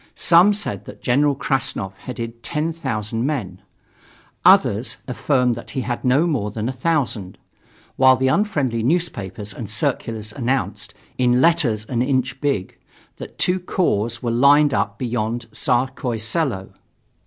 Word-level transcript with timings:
Some 0.15 0.51
said 0.53 0.85
that 0.85 1.03
General 1.03 1.35
Krassnov 1.35 1.93
headed 1.95 2.41
ten 2.41 2.73
thousand 2.73 3.23
men; 3.23 3.61
others 4.43 4.97
affirmed 5.07 5.53
that 5.53 5.69
he 5.69 5.81
had 5.81 6.03
no 6.03 6.25
more 6.25 6.49
than 6.49 6.67
a 6.67 6.71
thousand; 6.71 7.37
while 7.97 8.15
the 8.15 8.27
unfriendly 8.27 8.81
newspapers 8.81 9.53
and 9.53 9.69
circulars 9.69 10.33
announced, 10.33 10.95
in 11.19 11.39
letters 11.39 11.85
an 11.85 12.01
inch 12.01 12.41
big, 12.41 12.79
that 13.17 13.37
two 13.37 13.59
corps 13.59 14.23
were 14.23 14.31
lined 14.31 14.73
up 14.73 14.97
beyond 14.97 15.45
Tsarskoye 15.51 16.17
Selo. 16.19 16.73